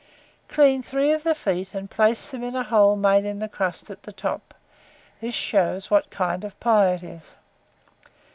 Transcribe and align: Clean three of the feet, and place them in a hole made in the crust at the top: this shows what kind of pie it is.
Clean 0.47 0.81
three 0.81 1.11
of 1.11 1.21
the 1.21 1.35
feet, 1.35 1.75
and 1.75 1.87
place 1.87 2.31
them 2.31 2.43
in 2.43 2.55
a 2.55 2.63
hole 2.63 2.95
made 2.95 3.23
in 3.23 3.37
the 3.37 3.47
crust 3.47 3.91
at 3.91 4.01
the 4.01 4.11
top: 4.11 4.55
this 5.19 5.35
shows 5.35 5.91
what 5.91 6.09
kind 6.09 6.43
of 6.43 6.59
pie 6.59 6.93
it 6.95 7.03
is. 7.03 7.35